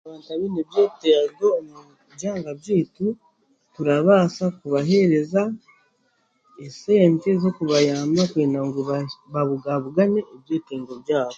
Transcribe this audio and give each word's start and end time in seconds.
Abaine 0.07 0.57
ebyetengo 0.63 1.45
omu 1.59 1.77
byanga 2.13 2.51
byaitu, 2.59 3.07
turabaasa 3.73 4.45
kubaheereza 4.59 5.41
esente 6.65 7.29
z'okubayamba 7.41 8.21
kwenda 8.31 8.59
ngu 8.67 8.79
babugaabugane 9.33 10.19
n'eby'etengo 10.23 10.93
byabo. 11.03 11.29